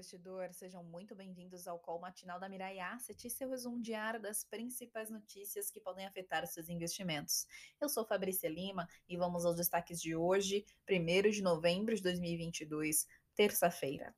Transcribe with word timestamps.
investidor, 0.00 0.50
sejam 0.54 0.82
muito 0.82 1.14
bem-vindos 1.14 1.68
ao 1.68 1.78
call 1.78 2.00
matinal 2.00 2.40
da 2.40 2.48
Mirai 2.48 2.80
Asset 2.80 3.26
e 3.26 3.30
seu 3.30 3.50
resumo 3.50 3.82
diário 3.82 4.18
das 4.18 4.42
principais 4.42 5.10
notícias 5.10 5.70
que 5.70 5.78
podem 5.78 6.06
afetar 6.06 6.46
seus 6.46 6.70
investimentos. 6.70 7.46
Eu 7.78 7.86
sou 7.86 8.06
Fabrícia 8.06 8.48
Lima 8.48 8.88
e 9.06 9.18
vamos 9.18 9.44
aos 9.44 9.56
destaques 9.56 10.00
de 10.00 10.16
hoje, 10.16 10.64
1 10.88 11.30
de 11.30 11.42
novembro 11.42 11.94
de 11.94 12.02
2022, 12.02 13.06
terça-feira. 13.34 14.14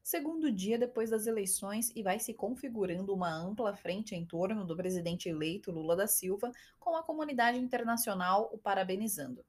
Segundo 0.00 0.50
dia 0.52 0.78
depois 0.78 1.10
das 1.10 1.26
eleições 1.26 1.90
e 1.96 2.00
vai 2.00 2.20
se 2.20 2.32
configurando 2.32 3.12
uma 3.12 3.34
ampla 3.34 3.74
frente 3.74 4.14
em 4.14 4.24
torno 4.24 4.64
do 4.64 4.76
presidente 4.76 5.28
eleito 5.28 5.72
Lula 5.72 5.96
da 5.96 6.06
Silva, 6.06 6.52
com 6.78 6.94
a 6.94 7.02
comunidade 7.02 7.58
internacional 7.58 8.48
o 8.52 8.58
parabenizando. 8.58 9.44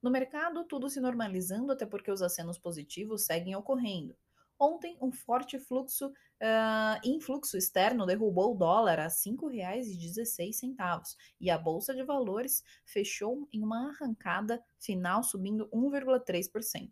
No 0.00 0.08
mercado, 0.08 0.62
tudo 0.62 0.88
se 0.88 1.00
normalizando, 1.00 1.72
até 1.72 1.84
porque 1.84 2.12
os 2.12 2.22
acenos 2.22 2.56
positivos 2.56 3.24
seguem 3.24 3.56
ocorrendo. 3.56 4.16
Ontem, 4.58 4.96
um 5.02 5.12
forte 5.12 5.58
fluxo, 5.58 6.08
uh, 6.08 6.98
influxo 7.04 7.58
externo 7.58 8.06
derrubou 8.06 8.54
o 8.54 8.56
dólar 8.56 8.98
a 8.98 9.04
R$ 9.04 9.10
5,16 9.10 11.14
e 11.38 11.50
a 11.50 11.58
Bolsa 11.58 11.94
de 11.94 12.02
Valores 12.02 12.64
fechou 12.84 13.46
em 13.52 13.62
uma 13.62 13.90
arrancada 13.90 14.64
final 14.78 15.22
subindo 15.22 15.68
1,3%. 15.68 16.90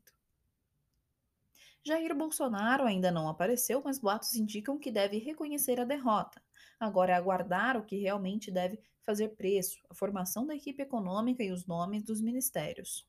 Jair 1.87 2.15
Bolsonaro 2.15 2.85
ainda 2.85 3.11
não 3.11 3.29
apareceu, 3.29 3.83
mas 3.85 3.99
boatos 3.99 4.35
indicam 4.35 4.79
que 4.79 4.91
deve 4.91 5.19
reconhecer 5.19 5.79
a 5.79 5.85
derrota. 5.85 6.43
Agora 6.81 7.12
é 7.12 7.15
aguardar 7.15 7.77
o 7.77 7.85
que 7.85 7.97
realmente 7.97 8.51
deve 8.51 8.81
fazer 9.03 9.37
preço, 9.37 9.79
a 9.91 9.95
formação 9.95 10.47
da 10.47 10.55
equipe 10.55 10.83
econômica 10.83 11.43
e 11.43 11.53
os 11.53 11.67
nomes 11.67 12.03
dos 12.03 12.23
ministérios. 12.23 13.07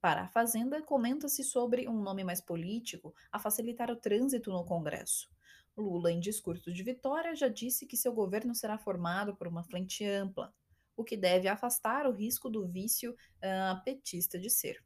Para 0.00 0.22
a 0.22 0.28
Fazenda, 0.28 0.80
comenta-se 0.80 1.42
sobre 1.42 1.88
um 1.88 2.00
nome 2.00 2.22
mais 2.22 2.40
político 2.40 3.12
a 3.32 3.38
facilitar 3.38 3.90
o 3.90 3.96
trânsito 3.96 4.52
no 4.52 4.64
Congresso. 4.64 5.28
Lula, 5.76 6.12
em 6.12 6.20
discurso 6.20 6.72
de 6.72 6.82
vitória, 6.84 7.34
já 7.34 7.48
disse 7.48 7.84
que 7.84 7.96
seu 7.96 8.12
governo 8.12 8.54
será 8.54 8.78
formado 8.78 9.34
por 9.34 9.48
uma 9.48 9.64
frente 9.64 10.04
ampla, 10.04 10.54
o 10.96 11.02
que 11.02 11.16
deve 11.16 11.48
afastar 11.48 12.06
o 12.06 12.12
risco 12.12 12.48
do 12.48 12.66
vício 12.66 13.12
uh, 13.12 13.82
petista 13.84 14.38
de 14.38 14.48
ser. 14.50 14.84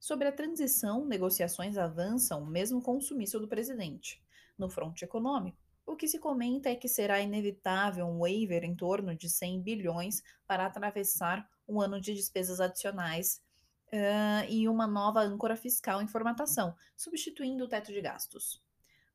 Sobre 0.00 0.26
a 0.26 0.32
transição, 0.32 1.04
negociações 1.04 1.76
avançam 1.76 2.46
mesmo 2.46 2.82
com 2.82 2.96
o 2.96 3.00
sumiço 3.00 3.38
do 3.38 3.48
presidente. 3.48 4.22
No 4.58 4.70
fronte 4.70 5.04
econômico, 5.04 5.58
o 5.84 5.96
que 5.96 6.08
se 6.08 6.18
comenta 6.18 6.70
é 6.70 6.76
que 6.76 6.88
será 6.88 7.20
inevitável 7.20 8.06
um 8.06 8.20
waiver 8.20 8.64
em 8.64 8.74
torno 8.74 9.14
de 9.14 9.28
100 9.28 9.62
bilhões 9.62 10.22
para 10.46 10.64
atravessar 10.64 11.46
um 11.68 11.80
ano 11.80 12.00
de 12.00 12.14
despesas 12.14 12.60
adicionais 12.60 13.40
uh, 13.92 14.46
e 14.48 14.68
uma 14.68 14.86
nova 14.86 15.20
âncora 15.20 15.56
fiscal 15.56 16.00
em 16.00 16.08
formatação, 16.08 16.74
substituindo 16.96 17.64
o 17.64 17.68
teto 17.68 17.92
de 17.92 18.00
gastos. 18.00 18.62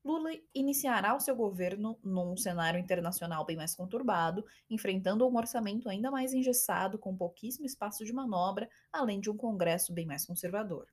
Lula 0.04 0.30
iniciará 0.56 1.14
o 1.16 1.20
seu 1.20 1.36
governo 1.36 2.00
num 2.02 2.38
cenário 2.38 2.80
internacional 2.80 3.44
bem 3.46 3.58
mais 3.58 3.76
conturbado, 3.76 4.46
enfrentando 4.70 5.28
um 5.28 5.36
orçamento 5.36 5.90
ainda 5.90 6.10
mais 6.10 6.34
engessado, 6.34 6.98
com 6.98 7.18
pouquíssimo 7.18 7.66
espaço 7.66 8.06
de 8.06 8.14
manobra, 8.14 8.70
além 8.92 9.20
de 9.20 9.30
um 9.30 9.36
Congresso 9.36 9.92
bem 9.92 10.06
mais 10.06 10.26
conservador. 10.26 10.88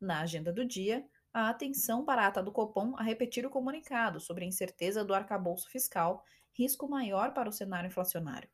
Na 0.00 0.20
agenda 0.20 0.52
do 0.52 0.64
dia, 0.64 1.04
a 1.34 1.50
atenção 1.50 2.04
para 2.04 2.22
a 2.22 2.28
ata 2.28 2.42
do 2.42 2.50
Copom 2.50 2.94
a 2.96 3.02
repetir 3.02 3.44
o 3.44 3.50
comunicado 3.50 4.20
sobre 4.20 4.44
a 4.44 4.48
incerteza 4.48 5.04
do 5.04 5.12
arcabouço 5.12 5.68
fiscal, 5.68 6.24
risco 6.52 6.88
maior 6.88 7.34
para 7.34 7.48
o 7.48 7.52
cenário 7.52 7.88
inflacionário. 7.88 8.48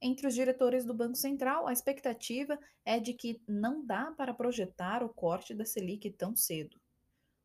Entre 0.00 0.26
os 0.26 0.34
diretores 0.34 0.84
do 0.84 0.94
Banco 0.94 1.16
Central, 1.16 1.66
a 1.66 1.72
expectativa 1.72 2.58
é 2.84 3.00
de 3.00 3.12
que 3.12 3.42
não 3.48 3.84
dá 3.84 4.12
para 4.12 4.32
projetar 4.32 5.02
o 5.02 5.08
corte 5.08 5.54
da 5.54 5.64
Selic 5.64 6.10
tão 6.10 6.36
cedo. 6.36 6.80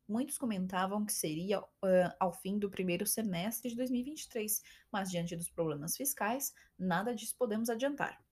Muitos 0.06 0.38
comentavam 0.38 1.04
que 1.04 1.12
seria 1.12 1.60
uh, 1.60 1.66
ao 2.20 2.32
fim 2.32 2.58
do 2.58 2.70
primeiro 2.70 3.06
semestre 3.06 3.70
de 3.70 3.76
2023, 3.76 4.62
mas 4.92 5.10
diante 5.10 5.34
dos 5.34 5.48
problemas 5.48 5.96
fiscais, 5.96 6.54
nada 6.78 7.14
disso 7.14 7.34
podemos 7.36 7.70
adiantar. 7.70 8.22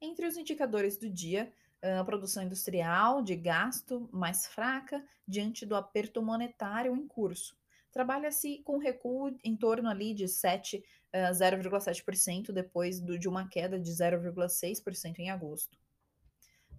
Entre 0.00 0.26
os 0.26 0.36
indicadores 0.36 0.98
do 0.98 1.10
dia, 1.10 1.52
a 1.82 2.04
produção 2.04 2.42
industrial 2.42 3.22
de 3.22 3.34
gasto 3.34 4.08
mais 4.12 4.46
fraca 4.46 5.02
diante 5.26 5.64
do 5.64 5.74
aperto 5.74 6.22
monetário 6.22 6.94
em 6.94 7.06
curso. 7.06 7.58
Trabalha-se 7.90 8.62
com 8.62 8.78
recuo 8.78 9.36
em 9.42 9.56
torno 9.56 9.88
ali 9.88 10.14
de 10.14 10.28
7, 10.28 10.84
0,7% 11.12 12.52
depois 12.52 13.00
do, 13.00 13.18
de 13.18 13.28
uma 13.28 13.48
queda 13.48 13.78
de 13.78 13.90
0,6% 13.90 15.18
em 15.18 15.30
agosto. 15.30 15.76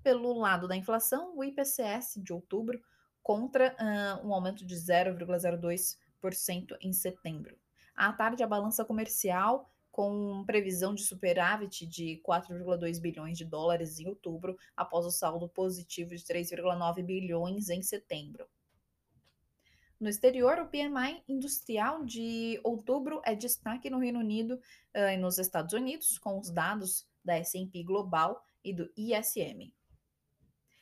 Pelo 0.04 0.34
lado 0.34 0.68
da 0.68 0.76
inflação, 0.76 1.38
o 1.38 1.44
IPCS 1.44 2.16
de 2.18 2.34
outubro 2.34 2.82
contra 3.22 3.76
uh, 3.80 4.28
um 4.28 4.34
aumento 4.34 4.66
de 4.66 4.76
0,02% 4.76 6.78
em 6.82 6.94
setembro. 6.94 7.56
À 7.96 8.12
tarde, 8.12 8.42
a 8.42 8.48
balança 8.48 8.84
comercial 8.84 9.72
com 9.92 10.44
previsão 10.46 10.96
de 10.96 11.04
superávit 11.04 11.86
de 11.86 12.22
4,2 12.26 13.00
bilhões 13.00 13.38
de 13.38 13.44
dólares 13.44 14.00
em 14.00 14.08
outubro, 14.08 14.58
após 14.76 15.06
o 15.06 15.12
saldo 15.12 15.50
positivo 15.50 16.16
de 16.16 16.24
3,9 16.24 17.04
bilhões 17.04 17.70
em 17.70 17.82
setembro. 17.82 18.48
No 20.02 20.10
exterior, 20.10 20.58
o 20.58 20.66
PMI 20.66 21.24
industrial 21.30 22.04
de 22.04 22.60
outubro 22.64 23.22
é 23.24 23.36
destaque 23.36 23.88
no 23.88 24.00
Reino 24.00 24.18
Unido 24.18 24.56
uh, 24.96 25.10
e 25.14 25.16
nos 25.16 25.38
Estados 25.38 25.74
Unidos, 25.74 26.18
com 26.18 26.40
os 26.40 26.50
dados 26.50 27.08
da 27.24 27.38
S&P 27.38 27.84
Global 27.84 28.44
e 28.64 28.74
do 28.74 28.92
ISM. 28.98 29.72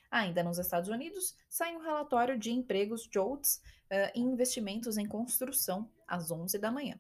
Ainda 0.10 0.42
nos 0.42 0.58
Estados 0.58 0.90
Unidos, 0.90 1.36
sai 1.50 1.76
um 1.76 1.82
relatório 1.82 2.40
de 2.40 2.50
empregos 2.50 3.10
JOLTS 3.14 3.58
uh, 3.58 4.10
e 4.16 4.22
investimentos 4.22 4.98
em 4.98 5.06
construção 5.06 5.92
às 6.08 6.32
11 6.32 6.58
da 6.58 6.72
manhã. 6.72 6.98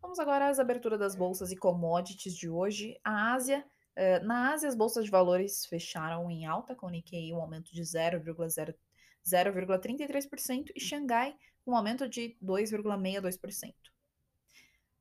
Vamos 0.00 0.20
agora 0.20 0.48
às 0.48 0.60
aberturas 0.60 1.00
das 1.00 1.16
bolsas 1.16 1.50
e 1.50 1.56
commodities 1.56 2.36
de 2.36 2.48
hoje. 2.48 2.96
A 3.02 3.32
Ásia, 3.32 3.66
uh, 3.96 4.24
na 4.24 4.52
Ásia, 4.52 4.68
as 4.68 4.76
bolsas 4.76 5.06
de 5.06 5.10
valores 5.10 5.66
fecharam 5.66 6.30
em 6.30 6.46
alta, 6.46 6.76
com 6.76 6.86
o 6.86 6.90
Nikkei 6.90 7.32
um 7.32 7.40
aumento 7.40 7.74
de 7.74 7.82
0,0 7.82 8.76
0,33% 9.24 10.70
e 10.74 10.80
Xangai 10.80 11.36
um 11.66 11.76
aumento 11.76 12.08
de 12.08 12.36
2,62%. 12.42 13.74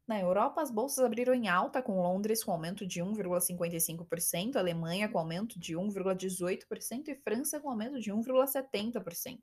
Na 0.08 0.20
Europa, 0.20 0.62
as 0.62 0.70
bolsas 0.70 1.04
abriram 1.04 1.34
em 1.34 1.48
alta, 1.48 1.82
com 1.82 2.02
Londres 2.02 2.44
com 2.44 2.52
aumento 2.52 2.86
de 2.86 3.02
1,55%, 3.02 4.56
Alemanha 4.58 5.08
com 5.08 5.18
aumento 5.18 5.60
de 5.60 5.76
1,18% 5.76 7.08
e 7.08 7.16
França 7.16 7.60
com 7.60 7.70
aumento 7.70 8.00
de 8.00 8.12
1,70%. 8.12 9.40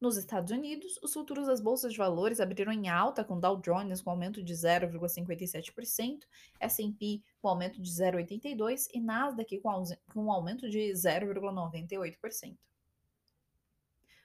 Nos 0.00 0.16
Estados 0.16 0.52
Unidos, 0.52 0.98
os 1.02 1.12
futuros 1.12 1.46
das 1.46 1.60
bolsas 1.60 1.92
de 1.92 1.98
valores 1.98 2.38
abriram 2.38 2.72
em 2.72 2.88
alta, 2.88 3.24
com 3.24 3.40
Dow 3.40 3.60
Jones 3.60 4.02
com 4.02 4.10
aumento 4.10 4.42
de 4.42 4.52
0,57%, 4.52 6.20
S&P 6.60 7.22
com 7.40 7.48
aumento 7.48 7.80
de 7.80 7.90
0,82% 7.90 8.88
e 8.92 9.00
Nasdaq 9.00 9.60
com 9.60 9.82
um 10.14 10.30
aumento 10.30 10.68
de 10.68 10.92
0,98%. 10.92 12.56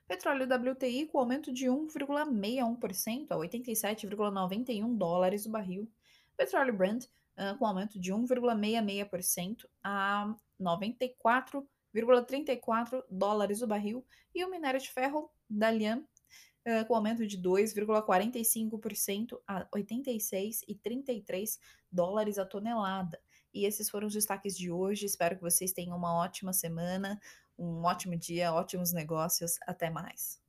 Petróleo 0.09 0.46
WTI 0.47 1.06
com 1.06 1.20
aumento 1.20 1.53
de 1.53 1.68
1,61% 1.68 3.28
a 3.30 3.36
87,91 3.36 4.97
dólares 4.97 5.46
o 5.46 5.52
barril. 5.52 5.88
Petróleo 6.36 6.75
Brent 6.75 7.06
uh, 7.06 7.56
com 7.59 7.68
aumento 7.68 8.00
de 8.00 8.12
1,66% 8.12 9.68
a 9.84 10.34
94,34 10.59 13.03
dólares 13.08 13.62
o 13.62 13.68
barril. 13.68 14.03
E 14.34 14.44
o 14.44 14.50
minério 14.50 14.81
de 14.81 14.90
ferro 14.90 15.30
Dalian 15.47 16.00
uh, 16.00 16.84
com 16.88 16.96
aumento 16.96 17.28
de 17.28 17.38
2,45% 17.38 19.40
a 19.46 19.64
86,33 19.66 21.59
dólares 21.91 22.40
a 22.40 22.47
tonelada. 22.47 23.22
E 23.53 23.66
esses 23.66 23.90
foram 23.90 24.07
os 24.07 24.13
destaques 24.13 24.55
de 24.57 24.72
hoje. 24.72 25.05
Espero 25.05 25.35
que 25.35 25.41
vocês 25.41 25.72
tenham 25.72 25.97
uma 25.97 26.16
ótima 26.16 26.53
semana 26.53 27.19
um 27.59 27.84
ótimo 27.84 28.16
dia, 28.17 28.53
ótimos 28.53 28.93
negócios. 28.93 29.59
Até 29.67 29.90
mais. 29.90 30.40